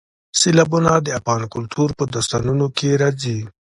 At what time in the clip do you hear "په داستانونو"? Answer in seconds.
1.97-2.65